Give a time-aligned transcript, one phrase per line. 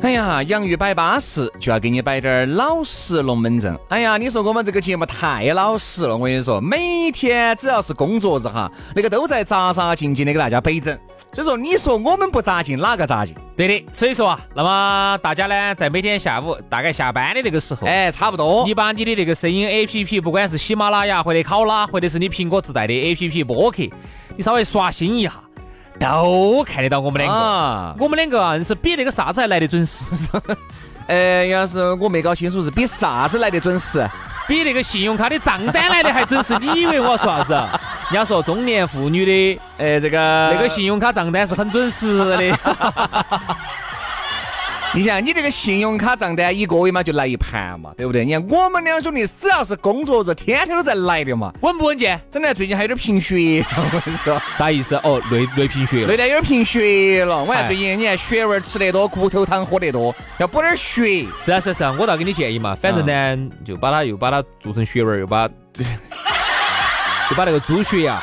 [0.00, 3.76] 哎呀，洋芋摆巴适，就要给你摆点儿老实龙门阵。
[3.88, 10.96] 哎呀，你说我们这个节目太老实了，我跟你说，每天只要是工作日哈，那个都在扎扎静静的给大家摆整。
[11.32, 13.34] 所以说，你说我们不扎劲，哪个扎劲？
[13.56, 23.82] 对的，所以说啊，那么大家呢，在每天下午大概下班的那个时候，哎，差不多，你把你的那个声音 A P P，不管是喜马拉雅或者考拉，或者是你苹果自带的 A P P 播客，
[24.36, 25.32] 你稍微刷新一下。
[25.98, 30.14] 都看得到我们两个，我们两个硬是比那个啥子还来得准时。
[31.06, 34.08] 呃， 要是我没搞清楚是比啥子来得准时，
[34.46, 36.56] 比那个信用卡的账单来的还准时。
[36.60, 37.54] 你以为我要说啥子？
[38.10, 42.38] 人家说中年妇女的，呃，这个那个信用卡账单是很准时的。
[44.94, 48.24] 你想，你这个信用卡账单一个月嘛就来一盘嘛，对不对？
[48.24, 52.18] 你看我们两兄弟只要是工作日，天天都在来的嘛，稳不稳健？
[52.30, 54.96] 真的最近还有点贫血，我跟你说，啥意思？
[55.04, 57.44] 哦，累累贫血了，累得有点贫血了。
[57.44, 61.26] 我看最近你看血味吃得多，骨头汤喝得多，要补点血。
[61.36, 65.46] 是啊是啊是啊，我倒给你建议嘛，反正呢就把它又把它做成血味，又把
[67.28, 68.22] 就把那个猪血呀。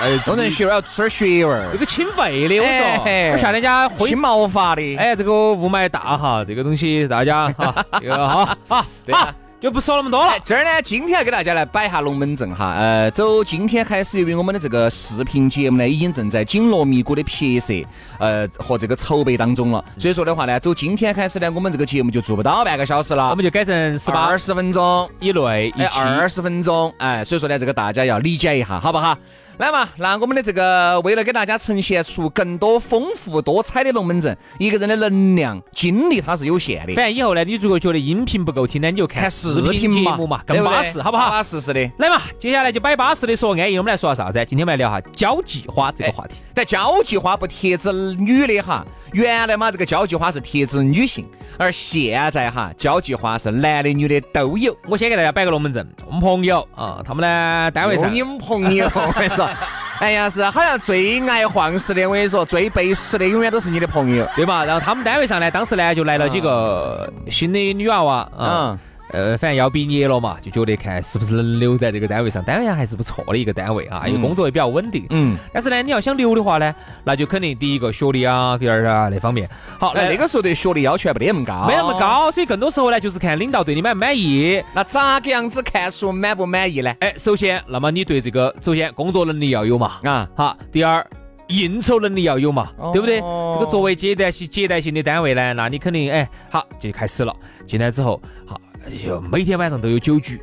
[0.00, 4.96] 哎，做成血要吃点血味儿，这个清肺的，我说，我夏天家清毛发的。
[4.96, 9.14] 哎，这个雾霾大哈，这个东西大家哈， 这个哈，好，对
[9.60, 10.32] 就不说那么多了。
[10.42, 12.74] 这儿呢，今天要给大家来摆一下龙门阵哈。
[12.78, 17.74] 呃，走今天开始，由于我们的这个视频节目呢，已经正在紧锣密鼓的拍摄，
[18.18, 19.84] 呃，和这个筹备当中了。
[19.98, 29.14] 所以说的话呢，走今天开始呢，我们这个节目就做不到半个小时了，我们就改成十八二十分钟以内，哎，二十分钟，哎，所以说呢，这个大家要理解一下，好不好？
[29.60, 36.94] 来嘛，那我们的这个为了给大家呈现出更多丰富多彩的龙门阵，一个人的能量精力它是有限的。
[36.94, 41.28] 反正以后呢，你如果觉得音频不够听呢，你就看视频节目嘛，更巴适，好不好？
[41.28, 41.90] 巴适是的。
[41.98, 44.42] 来嘛，接下来就摆巴适的说安逸，我们来说下啥子？
[44.46, 46.40] 今天我们来聊下交际花这个话题。
[46.54, 48.82] 但交际花不贴指女的哈，
[49.12, 51.26] 原来嘛这个交际花是贴指女性，
[51.58, 54.74] 而现在哈交际花是男的女的都有。
[54.86, 59.49] 我先给大家摆个龙门阵，我们朋友啊，他们呢单位上，你们朋友，我跟你说。
[60.00, 64.64] 哎呀，是好像最爱晃事的，我跟你说，最背时的永远都是你的朋友，对吧？
[64.64, 68.78] 然后他们单位上呢，当时呢就来了几个新的女娃娃啊。
[69.12, 75.06] 呃，反正要毕业了嘛，就觉得看是不是能留在这个单位上，单位上还是不错的一个单位啊，因为工作也比较稳定。
[75.10, 75.36] 嗯。
[75.52, 79.48] 但是呢，你要想留的话呢，那就肯定第一个学历啊，第二啊那方面。
[79.78, 84.62] 好，那那个时候对学历要求还不得那么高，没那么高，所以更多时候呢，就是看领导对你满不满意。
[84.74, 86.94] 那咋个样子看出满不满意呢？
[87.00, 90.56] 哎，首先，那么你对这个，首先工作能力要有嘛，啊，好。
[90.70, 91.04] 第二，
[91.48, 93.18] 应酬能力要有嘛，对不对？
[93.18, 97.34] 这个作为接待性接待性的单位呢，那你肯定哎，好就开始了。
[97.66, 98.60] 进来之后，好。
[98.98, 100.40] 就每天晚上都有酒局，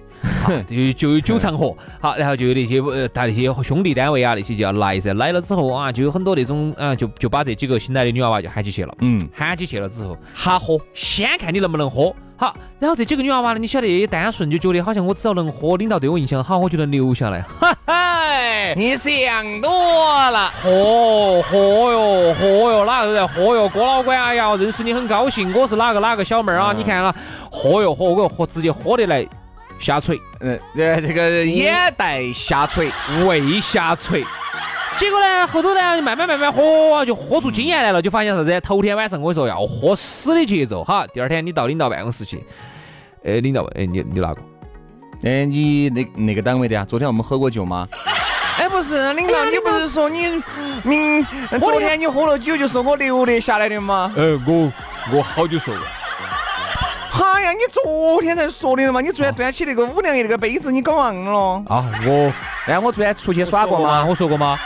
[0.67, 5.13] 就 就有酒场合，好，然后就有那些呃，他那些兄弟单位啊，那些就要来噻。
[5.13, 8.95] 来了之后啊，就有很多那种啊，就就把这几个新来的女娃娃就喊起去了。
[9.01, 12.13] 嗯，喊起去了之后，哈喝，先看你能不能喝。
[12.39, 17.41] 好，然后这几个女娃娃呢，你晓得也单纯，就觉得好像我只要能喝，领导对我印象好，我就能留下来。
[17.41, 18.16] 哈哈，
[18.75, 19.69] 你想多
[20.31, 21.57] 了，喝喝
[21.91, 23.67] 哟，喝哟，哪个都在喝哟。
[23.69, 26.73] 郭老倌，哎呀，认识你很高兴，我是哪个哪个小妹儿啊？
[26.75, 27.15] 你看了，
[27.51, 29.25] 喝哟喝，我喝直接喝得来
[29.79, 32.91] 下垂，嗯，呃，这个眼袋下垂，
[33.25, 34.23] 胃下垂。
[34.97, 38.61] 结果呢，后头呢，慢慢慢慢喝，就喝出经验来了，就发现啥子？
[38.61, 41.05] 头天晚上我跟你说要喝死的节奏，哈。
[41.13, 42.43] 第二天你到领导办公室去，
[43.23, 44.41] 呃，领导问，哎，你你哪个？
[45.23, 46.85] 哎，你那那个单位的呀？
[46.85, 47.87] 昨天我们喝过酒吗？
[48.77, 50.41] 哎，不是，领导，你不是说你
[50.83, 51.25] 明
[51.59, 54.13] 昨天你喝了酒就说我留的下来的吗？
[54.15, 54.71] 呃，我
[55.11, 55.81] 我好久说了。
[57.11, 59.01] 哎呀，你昨天才说的嘛？
[59.01, 61.63] 你昨天端起那个五粮液那个杯子，你搞忘了？
[61.67, 62.31] 啊，我，
[62.67, 64.05] 哎，我昨天出去耍过吗？
[64.07, 64.59] 我说过吗？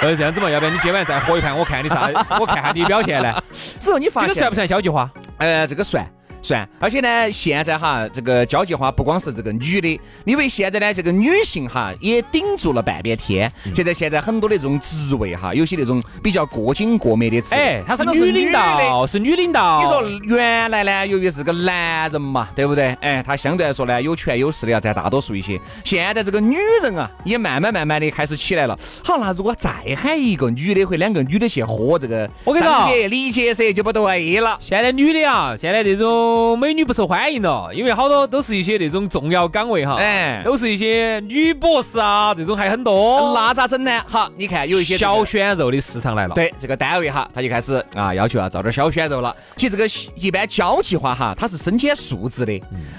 [0.00, 2.08] 呃，这样子嘛，要不然你今晚再喝一盘，我看你啥，
[2.38, 3.42] 我看下你表现呢。
[3.80, 5.10] 之后你发现这个算不算交际花？
[5.38, 6.08] 呃，这个算。
[6.42, 6.68] 算。
[6.78, 13.50] 而且呢，现在哈，这个交际花不光是这个女的，因为现在呢，这个女性哈也顶住了半边天。
[13.74, 19.82] 现在现在很多的这种职位哈，有些那种比较过精过美的职位，哎，她是女领导，是女领导。
[19.82, 22.96] 你说原来呢，由于是个男人嘛，对不对？
[23.00, 25.58] 哎，他相对来说呢，有权有势的要占大多数一些。
[25.84, 28.78] 现在这个女人啊，也慢慢慢慢的开始起来了。
[29.04, 34.56] 好，那如果再喊一个女的或两个女的去喝这个，我跟你说，理解噻就不对了。
[34.60, 43.32] 现在女的啊，现在这种美女不受欢迎了，因为好多都是一些那种重要岗位哈，哎，都是一些女博士啊，这种还很多。
[43.34, 44.02] 那咋整呢？
[44.06, 46.34] 好，你看有一些小鲜肉的市场来了。
[46.34, 49.34] 对，这个单位哈，他就开始啊要求要招点小鲜肉了。
[49.56, 49.86] 其实这个
[50.16, 52.52] 一般交际花哈，它是身兼数职的。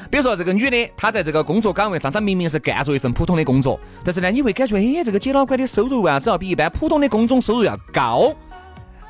[0.10, 8.34] 比如说这个女的，她在这个工作岗位上，她明明是干着一份普通的工作，但是呢，你会感觉哎，这个姐老倌的收入为啥，只要比一般普通的工种收入要高。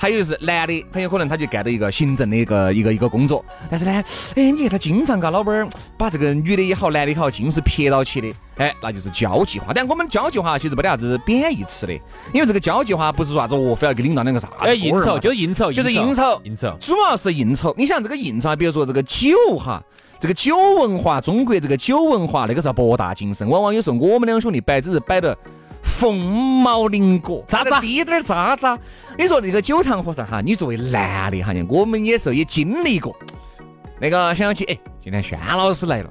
[0.02, 4.04] 还有就是男的，很有可能他就干到一个行政的一个一个一个工作，但是呢，
[4.34, 9.72] 哎，你看他经常嘎老板儿把这个女的也好，男的也好，尽是撇到起的，哎，那就是交际花。
[9.72, 11.94] 但我们交际花其实没得啥子贬义词的，
[12.34, 17.72] 因为这个交际花不是说啥子哦，非要给领导两个啥，哎，应酬就应酬，就是应酬，应酬，主要是应酬。
[17.78, 19.80] 你想这个应酬，比如说这个酒哈，
[20.20, 25.38] 这个酒文化，中国这个酒文化那个是博大精深，往往有时候我们两兄弟摆只是摆的。
[25.92, 26.18] 凤
[26.64, 28.80] 毛麟角，渣渣滴点儿渣渣。
[29.18, 33.16] 你说那个酒场和尚哈，你作为男的哈，我们也是也经历过。
[34.00, 36.10] 那个想起哎，今天轩老师来了，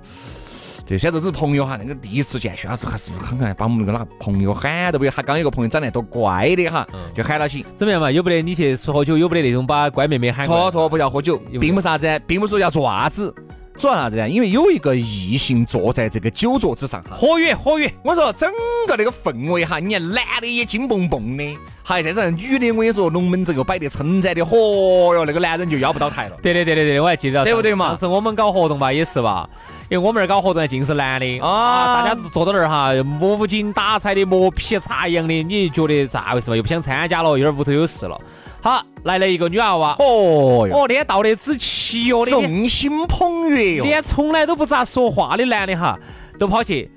[0.86, 1.76] 这现在都是朋友哈。
[1.76, 7.66] 那个第一次见轩老师，还是看看把我们那个哪个朋友喊都不有，他刚有个朋友长得多乖的哈，就喊了起。
[7.74, 8.08] 怎么样嘛？
[8.08, 10.46] 有不得你去喝酒，有不得那种把乖妹妹喊？
[10.46, 13.34] 错错，不要喝酒，并不啥子，并不说要做啥子。
[13.80, 14.28] 主要啥子呢？
[14.28, 17.90] 因为有一个异性坐在这个酒桌之上，活跃活跃。
[18.04, 18.46] 我说整
[18.86, 26.36] 个那个氛围哈，你看男的也金蹦蹦的，还再上女的，我跟你说龙门阵又摆得称赞的，嚯哟，那个男人就要不到台了。
[26.42, 27.86] 对对对对对，我还记得，对不对嘛？
[27.88, 29.48] 上次我们搞活动吧，也是吧？
[29.88, 36.56] 因为我们那儿搞活动尽是男的啊，大家坐到那儿哈，无精打采的，磨皮擦一样的，你觉得咋回事嘛？
[36.56, 38.20] 又不想参加了，有点屋头有事了。
[38.62, 45.98] 好，来了一个女娃娃，哦哟，哦，那天到的之齐哦，众星捧月哟，连从来都不咋说话的男的哈，
[46.38, 46.90] 都跑去，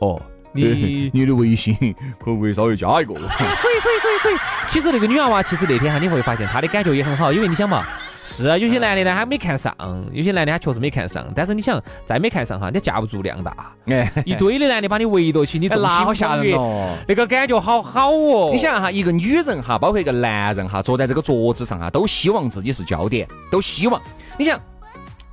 [0.00, 0.20] 哦，
[0.52, 1.74] 你 你的微信
[2.18, 3.14] 可不可以稍微加一个？
[3.16, 4.34] 可以可以可以可以。
[4.68, 7.86] 其实那个女娃娃，其实那天哈，你会发现她的感觉也很好，因为你想嘛。
[8.28, 9.72] 是啊，有些男的呢，他没看上；
[10.10, 11.24] 有些男的他确实没看上。
[11.32, 13.72] 但是你想，再没看上哈，你架不住量大。
[13.86, 16.96] 哎， 一堆的男的把你围到起，你那好吓人哦！
[17.06, 18.50] 那个感觉好好哦。
[18.52, 24.02] 你想哈，一个女人哈，包括一个男人哈，坐在这个桌子上啊，都希望自己是焦点，都希望。
[24.36, 24.58] 你想，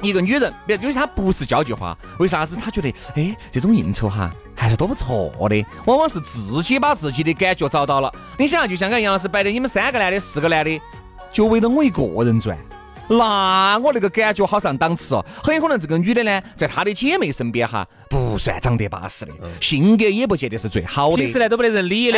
[0.03, 5.65] 一个女人，比如就是她不是交际花，为啥子她觉得哎，这种应酬哈还是多不错的？
[5.85, 8.13] 往往是自己把自己的感觉找到了。
[8.37, 10.79] 你想，就像刚杨老师摆的，你们三个男的、四个男的，
[11.31, 12.55] 就围着我一个人转。
[13.09, 22.17] 那我那个感觉好上档次哦，很有可能这个女的呢，在她的姐妹身边哈，不算长得巴适的，性格也不见得是最好的，平时呢都没得人理的。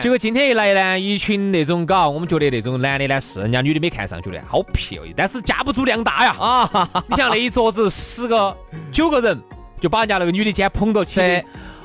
[0.00, 7.04] 结果今天一来呢，一群那种搞，我们觉得那种男的呢是人家女的没看上，觉得好皮哦，但是架不住量大呀啊！
[7.08, 8.56] 你像那一桌子十个
[8.92, 9.40] 九个人，
[9.80, 11.20] 就把人家那个女的肩捧到起。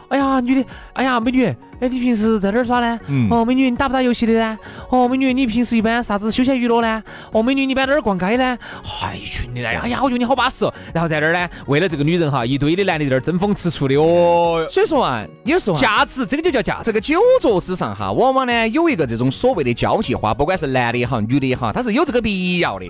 [0.09, 2.97] 哎呀，女的，哎呀，美女，哎，你平时在哪儿耍呢？
[3.29, 4.57] 哦，美女，你打不打游戏的呢？
[4.89, 7.03] 哦，美女，你平时一般啥子休闲娱乐呢？
[7.33, 8.57] 哦，美女，你一般哪儿逛街呢？
[8.81, 10.63] 嗨，一群的来，哎呀，我觉得你好巴适。
[10.93, 14.65] 然后在那儿呢，为了这个女人哈，一堆的男的在那儿争风吃醋的哦。
[14.69, 16.83] 所以说啊，有时候价值，这个就叫价值。
[16.85, 22.85] 这个酒桌之上哈，往往呢有一个这种所谓的交际花，不管是男的也好，女的也好，它是有这个必要的。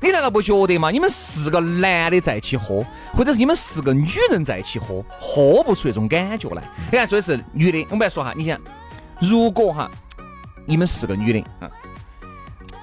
[0.00, 0.90] 你难道不觉得吗？
[0.90, 2.84] 你们四个男的在一起喝，
[3.14, 6.62] 或者是你们四个女人在一起喝，喝不出那种感觉来。
[6.90, 8.60] 你看，说的是女的，我们来说哈，你想，
[9.20, 9.90] 如果哈，
[10.66, 11.70] 你们四个女的，啊。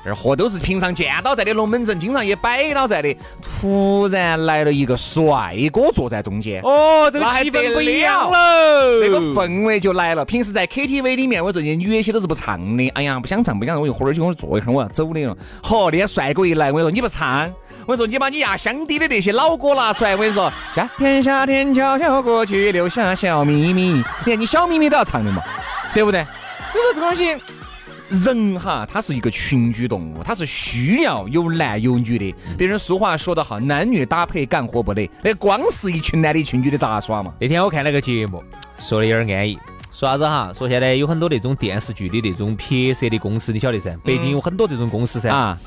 [0.06, 3.16] 这货都是平常见到在的龙门阵，经常也摆到在的。
[3.42, 10.26] 突然来了一个帅哥坐在中间，哦，这个气氛不一样喽，那个氛围就来了。
[10.26, 12.90] 平时在 KTV 里面，我这些女些都是不唱的。
[12.90, 15.38] 哎呀，不想唱，不想唱，我就喝点酒，我坐一会儿，我要走的了。
[15.62, 17.50] 好，那些帅哥一来，我跟你说你不唱，
[17.88, 23.94] 我说你把你压箱底的那些老歌拿出来，我跟你说，夏天夏天悄悄过去，留下小秘密。
[23.94, 25.42] 你看你小秘密都要唱的嘛，
[25.94, 26.26] 对不对？
[26.72, 27.42] 所以说这东西。
[28.14, 32.36] 人哈，他是一个群居动物，他是需要有男有女的。
[32.56, 35.10] 别人俗话说得好，男女搭配干活不累。
[35.24, 37.34] 那光是一群男的一群女的咋耍嘛？
[37.40, 38.44] 那天我看那个节目，
[38.78, 39.58] 说的有点安逸。
[39.92, 40.52] 说啥子哈？
[40.54, 43.98] 说现在有很多那种电视剧的那种拍摄的公司，你晓得噻？
[44.04, 45.32] 北京有很多这种公司噻。
[45.32, 45.58] 啊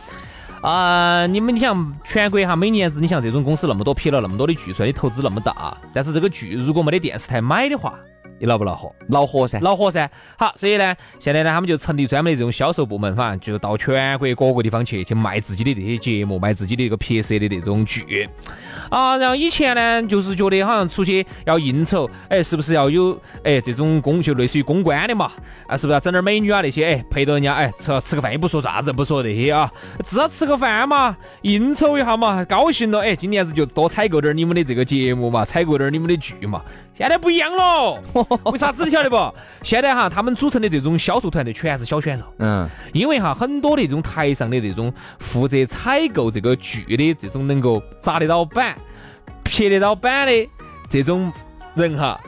[0.63, 1.27] 啊！
[1.27, 7.95] 你们你像全国哈，每年子你像这种公司那么多，拍了那么多的剧，虽然你投资那么大，但是这个剧如果没得电视台买的话。
[8.39, 8.95] 你恼不恼火？
[9.09, 10.11] 恼火噻，恼火噻。
[10.37, 18.29] 好，所以呢，现在呢，他们就成立专门的这种销售部门，反正就到全国各个地方去去卖自己的这些节目，卖自己的一个拍摄的这种剧。
[18.91, 25.31] 啊，然后以前呢，就是觉得好像出去要应酬，哎，是不是要有哎这种公就类似于公关的嘛？
[25.67, 26.85] 啊，是不是要整点美女啊那些？
[26.85, 29.71] 哎，陪到人家哎吃吃个饭也不说啥子，不说这些啊，
[30.05, 36.63] 至少吃个饭嘛，应酬一下嘛，高兴了，哎，今年子就多采购点你们的这个节目嘛，采购点你们的剧嘛。
[36.97, 38.03] 现在不一样了，
[38.51, 39.35] 为啥子你晓得不？
[39.63, 48.77] 现在哈，他们组成的这种销售团队全是小选手，嗯，因为哈很多的这种台上的这种负责采购这个剧的这种能够砸得到板。
[49.49, 50.49] 撇得到板的
[50.89, 51.33] 这种
[51.75, 52.19] 人哈，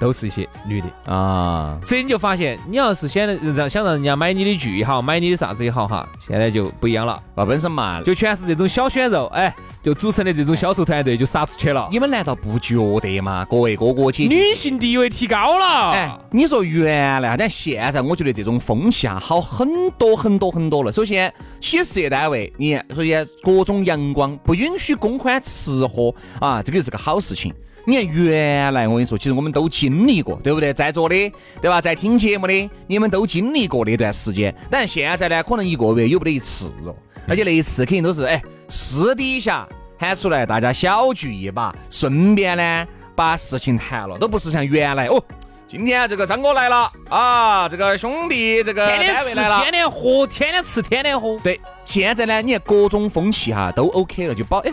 [0.00, 7.20] 都是一些女的啊，所以你就发现，你要是想让想让人家买你的剧也好，买你的啥子也好哈，现在就不一样了。
[7.34, 11.88] 那本身嘛，就全是这种小鲜肉，哎，就组成的这种销售团队就杀出去了。
[11.90, 13.44] 你们难道不觉得吗？
[13.50, 15.90] 各位哥哥姐姐，女性地位提高了。
[15.90, 20.92] 哎，你说原来，但现在我觉得这种风气啊，好很多很多很多了。
[20.92, 27.52] 首先，企事业单位，你首先各种阳光，不允许公款吃喝啊，这个就是个好事情。
[27.84, 30.72] 你看，原来我跟你说，其实我们都经历过，对不对？
[30.72, 31.80] 在座的，对吧？
[31.80, 34.54] 在听节目的，你们都经历过那段时间。
[34.70, 36.94] 但现在呢，可能一个月有不得一次哦，
[37.28, 45.22] 而且那一次肯定都是哎私底下喊出来，大家小聚一把，顺便呢把事情谈了，都不是像原来哦。
[45.68, 51.38] 今天这个张哥来了啊，这个兄弟这个天天吃，天天喝，天天吃，天天喝。
[51.38, 54.72] 对，现在呢，你看各种风气哈都 OK 了，就包哎。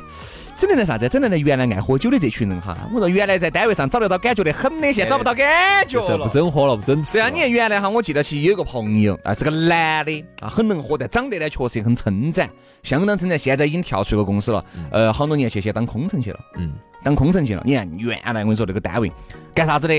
[0.59, 1.07] 整的来啥子？
[1.07, 6.17] 整的来原来爱喝酒的这群人哈，我说原来在单位上找得到感觉的很的，现在找不到感觉了。
[6.17, 7.13] 不准喝了，不准吃。
[7.13, 12.49] 对啊，你看原来哈，我记得起有个朋友啊，是个男的啊，很能喝，但长得呢确实很称赞，
[12.83, 13.39] 相当称赞。
[13.39, 16.39] 现在已经跳出一个公司了，呃，好多年前先当空乘去了。
[16.57, 16.73] 嗯，
[17.05, 17.63] 当空乘去了。
[17.65, 19.09] 你看原来我跟你说那个单位
[19.55, 19.93] 干啥子的？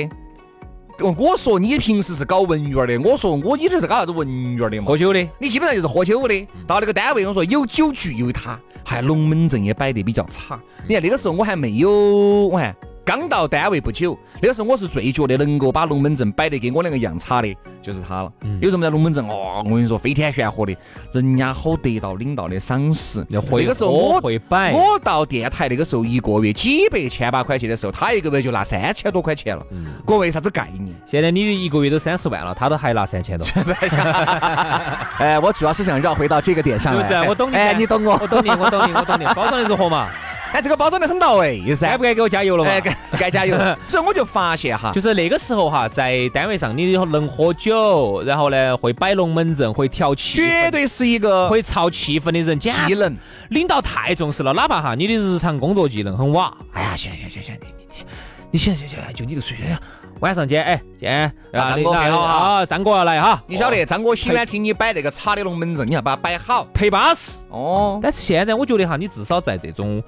[1.02, 4.84] 我说你平时是搞文员的，我说我你这是搞啥子文员的嘛？
[4.86, 6.46] 喝酒的，你基本上就是喝酒的。
[6.66, 10.60] 到那个单位，我说有酒局有他，还龙门阵也摆得比较差。
[10.86, 12.76] 你看那个时候我还没有，我看。
[13.10, 17.52] 刚到单位不久，那个时候我是最觉得能够把龙门阵摆得跟我两个一样差的，
[17.82, 18.30] 就是他了。
[18.60, 19.26] 有什么在龙门阵？
[19.26, 20.76] 哦，我跟你说，飞天玄火的，
[21.12, 23.26] 人家好得到领导的赏识。
[23.28, 29.66] 那个时候我会摆，我到电台那个时候一个月几百千把块钱的时候，他一个月就拿三千多块钱了。
[30.06, 30.94] 各位啥子概念？
[31.04, 33.44] 现在你一个月都三十万了，他都还拿三千多。
[35.18, 37.02] 哎，我主要是想绕回到这个点上来。
[37.02, 37.28] 是不是？
[37.28, 37.56] 我懂你。
[37.56, 39.24] 哎，你懂我，我懂你，我懂你，我懂你。
[39.34, 40.08] 包装的如何嘛？
[40.52, 42.80] 哎，这个包装的很到位，该不该给我加油了嘛？
[42.80, 43.56] 该该加油。
[43.88, 52.58] 所以我就发现哈，就是那个时候哈，在单位上你能喝酒，然后呢会摆龙门阵，会调气，绝对是一个会操气氛的人。
[52.58, 53.16] 技能，
[53.50, 56.52] 领导太重视了，哪怕哈你的日常工作技能很瓦。
[56.72, 58.04] 哎呀，行行行行，你你你，
[58.50, 59.76] 你行行行，就你这水平。
[60.20, 63.42] 晚上见，哎见，张哥配好啊，张哥要来哈。
[63.46, 67.40] 你晓得，张哥喜欢听你摆那个茶的龙门阵，你要把它摆好，配巴适。
[67.48, 67.98] 哦。
[68.02, 70.02] 但是现在我觉得哈，你至少在这种。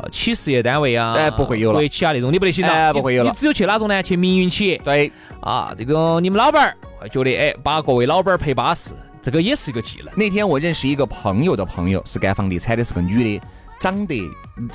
[0.00, 1.80] 呃，企事业单位啊，哎，不会有了。
[1.80, 3.28] 国企啊那种，你不得行了，不会有了。
[3.28, 4.00] 你只有去哪种呢？
[4.00, 4.78] 去民营企业。
[4.84, 5.10] 对，
[5.40, 10.14] 啊，这个你们老板儿会觉得，哎，把各位老板儿陪巴适，这个也是一个技能。
[10.14, 13.46] 那天我认识一个朋友的朋友，是干房地产的，是个女的，
[13.80, 14.22] 长得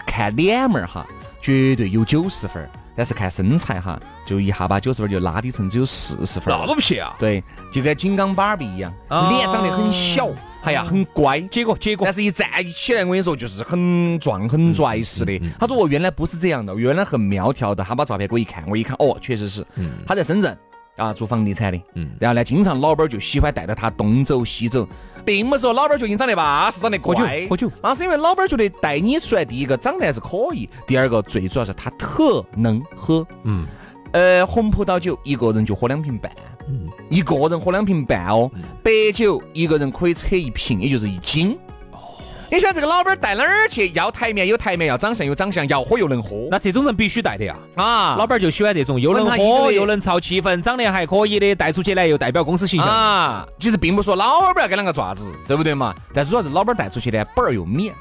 [0.06, 1.06] 看脸门儿哈，
[1.42, 6.54] 绝对有九十分，但是看身材哈，就一下把九十分就拉低成只有四十分。
[6.54, 7.16] 那么不撇啊？
[7.20, 10.30] 对，就跟金刚芭比一样，脸长得很小。
[10.64, 15.38] 哎呀，很乖，结果结果，但是一站起来，我跟你说，就是很壮很拽似的。
[15.60, 17.84] 他说我原来不是这样的，原来很苗条的。
[17.84, 19.66] 他把照片给我一看，我一看，哦，确实是。
[20.08, 20.58] 他在深圳
[20.96, 21.80] 啊，做房地产的。
[21.96, 22.12] 嗯。
[22.20, 24.88] 然后呢，经常老板就喜欢带着他东走西走，
[25.26, 27.48] 并不是说老板就你长得巴适，长得乖。
[27.48, 27.72] 喝酒。
[27.82, 33.26] 那是因为老板觉得带你出来，第一个长得还是可以，第二个最主要是他特能喝。
[33.44, 33.66] 嗯。
[34.12, 36.32] 呃，红葡萄酒一个人就喝两瓶半。
[36.70, 38.50] 嗯，一个人喝两瓶半哦，
[38.82, 41.58] 白酒一个人可以扯一瓶，也就是一斤。
[42.54, 43.92] 哦，你想这个老板带哪儿去？
[43.96, 46.48] 要台面有台面，要长相有长相，要喝又能喝。
[46.52, 47.56] 那这种人必须带的呀！
[47.76, 53.48] 啊，老板就喜欢这种又能喝又能操气氛，长得还可以的，带出去呢又代表公司形象啊。
[53.60, 55.96] 其实并不说老板要给两个爪子，对不对嘛？
[56.14, 57.92] 但主要是老板带出去呢，本儿又面。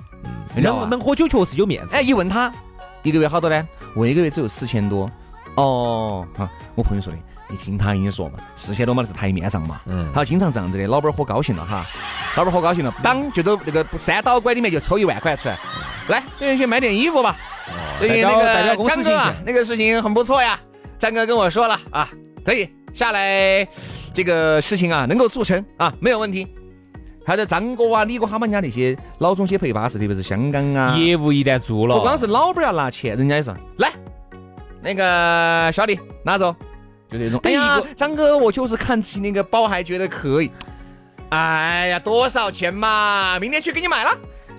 [0.54, 1.96] 嗯，能能喝酒确实有面子。
[1.96, 2.52] 哎，一问他
[3.02, 3.68] 一个月好多呢？
[3.94, 5.10] 我一个月只有四千多。
[5.54, 7.18] 哦，啊，我朋友说的。
[7.52, 11.86] 你听他跟你说嘛，四千多嘛是台面上嘛，嗯，他，经常是这样子的，老板喝高兴了哈，
[12.34, 15.58] 老板喝高兴了，当就走那个三刀拐里面就抽一万块出来，
[16.08, 17.36] 来，这边去买点衣服吧。
[18.00, 20.58] 对，那个张哥啊，那个事情很不错呀，
[20.98, 22.08] 张哥跟我说了啊，
[22.42, 23.68] 可以下来，
[24.14, 26.48] 这个事情啊能够促成啊，没有问题。
[27.26, 33.54] 还有张哥啊、李哥他们家那些老总些陪巴适，特别是香港啊，业务一旦做了，不光是老板要拿钱，人家也是。
[33.76, 33.92] 来，
[34.82, 36.56] 那个小弟拿走。
[37.12, 37.38] 就这种。
[37.44, 40.50] 哎呀，张哥，我就是看起那个包还觉得可以。
[41.28, 43.38] 哎呀，多少钱嘛？
[43.38, 44.10] 明天去给你买了。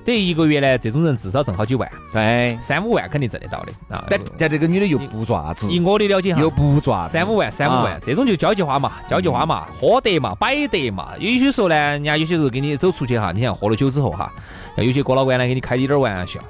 [0.05, 4.03] 等于一个月呢，这种人至少挣好几万，对，三五万肯定挣得到的啊。
[4.09, 11.13] 但但这个女的又不爪子，以我的了解哈，又不爪子，三五万，三五万，这种就交际花嘛，交际花嘛，喝得嘛，摆得嘛。
[11.17, 14.29] 有些时候呢，人家有些时候给你走出去哈，你像喝了酒之后哈，
[14.75, 16.41] 有些哥老倌呢给你开一点玩笑。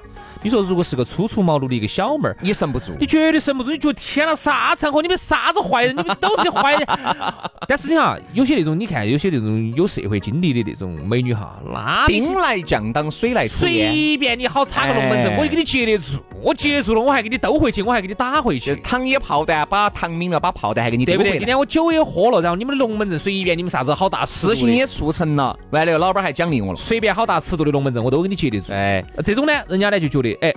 [0.44, 3.72] 你说如果是个初出茅庐的一个小妹儿，你神不住，你绝对神不住。
[3.72, 5.02] 你觉得天哪，啥场合？
[5.02, 5.96] 你们啥子坏人？
[5.96, 6.86] 你们都是坏人。
[7.66, 13.90] 但是你哈，有些那种你看，有些那种有社会经历的那种美女哈，那兵来将挡，水来土掩。
[13.90, 16.22] 随便你好插个龙门阵，我就给你接得住。
[16.42, 18.76] 我接得住了，我还给你兜回去，我还给你打回去。
[18.78, 21.38] 糖也炮弹，把糖抿了，把炮弹还给你对不对？
[21.38, 28.74] 今天我酒也喝了，然后你们的龙门阵随便你们啥子好大事情也促成了，完了老板还奖励我了，随便好大尺度的龙门阵我都给你接得住。
[28.74, 30.54] 哎，这种呢，人家呢就觉得哎。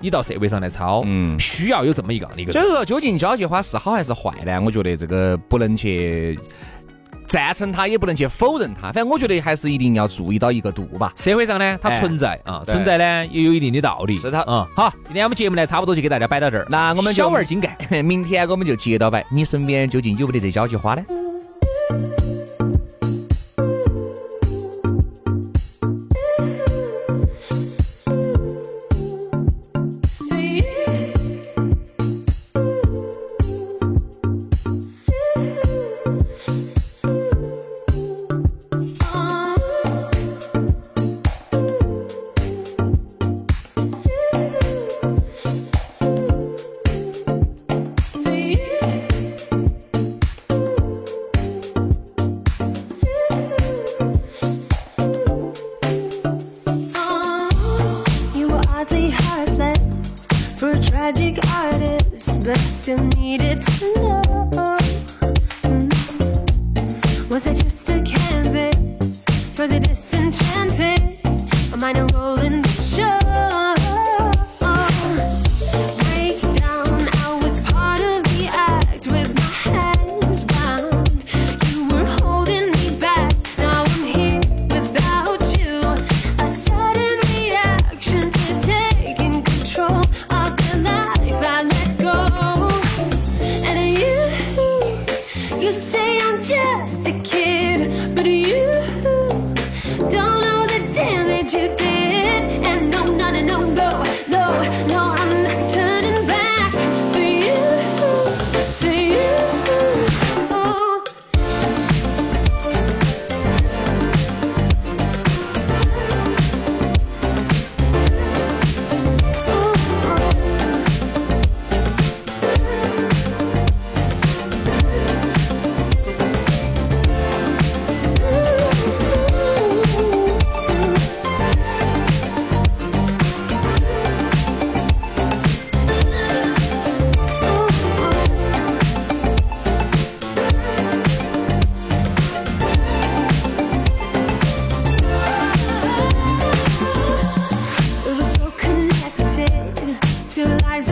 [0.00, 2.52] 你到社会上来抄，嗯，需要有这么一个一个。
[2.52, 4.60] 所以说，究竟交际花是好还是坏呢？
[4.64, 6.38] 我觉得这个不能去
[7.26, 8.92] 赞成它，也不能去否认它。
[8.92, 11.12] 反正我觉得还是一定要注意到一个度吧。
[11.16, 14.16] 社会上呢，它存在啊，存在呢也有一定的道理。
[14.16, 14.64] 是它，嗯。
[14.76, 16.66] 好，今天我们节目呢，差不多就给大家摆到这儿。
[16.70, 19.26] 那我们小玩精干， 明天我们就接着摆。
[19.32, 21.02] 你身边究竟有没得这交际花呢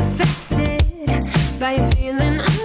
[0.07, 2.56] affected by a feeling.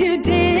[0.00, 0.51] you did.